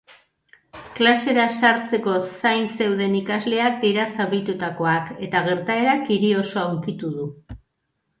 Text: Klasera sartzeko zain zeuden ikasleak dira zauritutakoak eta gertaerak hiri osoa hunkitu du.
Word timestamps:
Klasera 0.99 1.43
sartzeko 1.57 2.15
zain 2.29 2.65
zeuden 2.77 3.13
ikasleak 3.19 3.77
dira 3.83 4.05
zauritutakoak 4.15 5.13
eta 5.29 5.43
gertaerak 5.49 6.09
hiri 6.17 6.33
osoa 6.41 6.65
hunkitu 6.71 7.13
du. 7.19 7.29